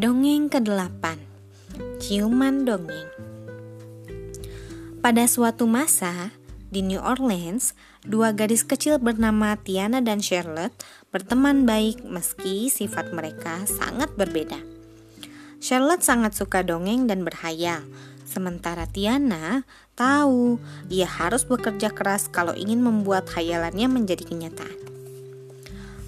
[0.00, 1.04] Dongeng ke-8
[2.00, 3.12] Ciuman Dongeng
[5.04, 6.32] Pada suatu masa,
[6.72, 10.72] di New Orleans, dua gadis kecil bernama Tiana dan Charlotte
[11.12, 14.56] berteman baik meski sifat mereka sangat berbeda.
[15.60, 17.84] Charlotte sangat suka dongeng dan berhayal,
[18.24, 19.68] sementara Tiana
[20.00, 20.56] tahu
[20.88, 24.80] ia harus bekerja keras kalau ingin membuat hayalannya menjadi kenyataan.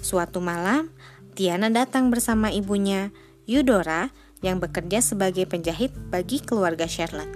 [0.01, 0.89] Suatu malam,
[1.37, 4.07] Tiana datang bersama ibunya Eudora
[4.39, 7.31] yang bekerja sebagai penjahit bagi keluarga Charlotte.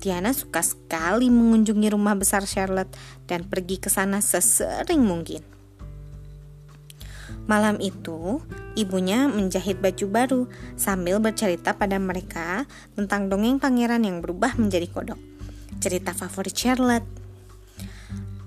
[0.00, 2.96] Tiana suka sekali mengunjungi rumah besar Charlotte
[3.28, 5.44] dan pergi ke sana sesering mungkin.
[7.44, 8.40] Malam itu,
[8.80, 10.42] ibunya menjahit baju baru
[10.80, 12.64] sambil bercerita pada mereka
[12.96, 15.20] tentang dongeng pangeran yang berubah menjadi kodok.
[15.84, 17.08] Cerita favorit Charlotte.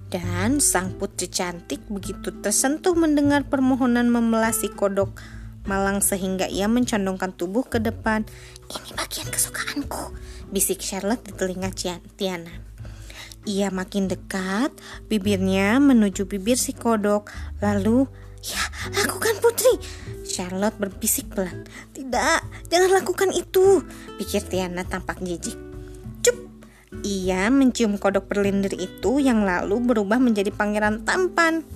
[0.09, 5.13] Dan sang putri cantik begitu tersentuh mendengar permohonan memelasi kodok
[5.63, 8.27] malang sehingga ia mencondongkan tubuh ke depan.
[8.69, 10.15] Ini bagian kesukaanku,
[10.51, 11.71] bisik Charlotte di telinga
[12.15, 12.73] Tiana.
[13.43, 14.71] Ia makin dekat,
[15.11, 17.27] bibirnya menuju bibir si kodok.
[17.59, 18.07] Lalu,
[18.39, 18.63] ya
[19.03, 19.75] lakukan putri.
[20.23, 21.67] Charlotte berbisik pelan.
[21.91, 22.39] Tidak,
[22.71, 23.83] jangan lakukan itu,
[24.15, 25.59] pikir Tiana tampak jijik.
[26.23, 26.37] Cup,
[27.03, 31.67] ia mencium kodok berlindir itu yang lalu berubah menjadi pangeran tampan.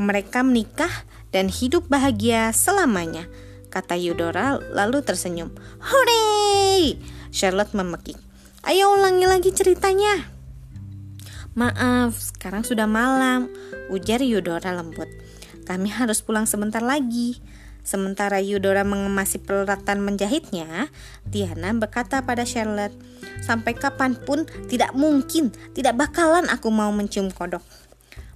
[0.00, 0.90] Mereka menikah
[1.34, 3.26] dan hidup bahagia selamanya,
[3.74, 5.50] kata Eudora lalu tersenyum.
[5.82, 6.94] Hore!
[7.34, 8.14] Charlotte memekik.
[8.62, 10.30] Ayo ulangi lagi ceritanya.
[11.58, 13.50] Maaf, sekarang sudah malam,
[13.90, 15.10] ujar Eudora lembut.
[15.66, 17.42] Kami harus pulang sebentar lagi.
[17.82, 20.88] Sementara Eudora mengemasi peralatan menjahitnya,
[21.28, 22.96] Tiana berkata pada Charlotte,
[23.44, 27.60] "Sampai kapan pun tidak mungkin, tidak bakalan aku mau mencium kodok."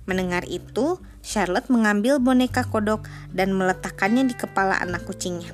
[0.09, 5.53] Mendengar itu, Charlotte mengambil boneka kodok dan meletakkannya di kepala anak kucingnya.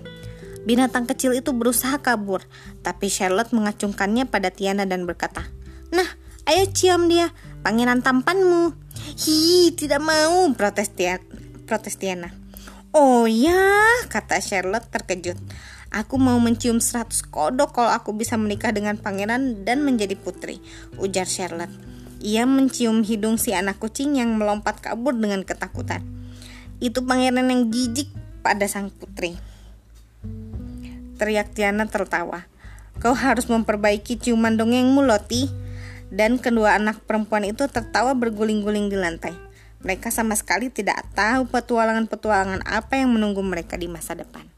[0.63, 2.47] Binatang kecil itu berusaha kabur,
[2.87, 5.45] tapi Charlotte mengacungkannya pada Tiana dan berkata,
[5.91, 6.07] "Nah,
[6.47, 7.35] ayo cium dia,
[7.67, 8.73] pangeran tampanmu."
[9.19, 11.19] "Hi, tidak mau," protes, Tia
[11.67, 12.31] protes Tiana.
[12.95, 15.37] "Oh ya," kata Charlotte terkejut.
[15.95, 20.59] Aku mau mencium 100 kodok kalau aku bisa menikah dengan pangeran dan menjadi putri,
[20.98, 21.94] ujar Charlotte.
[22.24, 26.01] Ia mencium hidung si anak kucing yang melompat kabur dengan ketakutan.
[26.80, 28.08] Itu pangeran yang jijik
[28.40, 29.36] pada sang putri.
[31.20, 32.48] Teriak Tiana tertawa.
[32.96, 35.52] Kau harus memperbaiki ciuman dongengmu, Loti.
[36.08, 39.36] Dan kedua anak perempuan itu tertawa berguling-guling di lantai.
[39.84, 44.48] Mereka sama sekali tidak tahu petualangan-petualangan apa yang menunggu mereka di masa depan.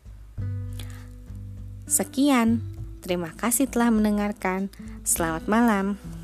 [1.90, 2.62] Sekian,
[3.02, 4.70] terima kasih telah mendengarkan.
[5.02, 6.15] Selamat malam.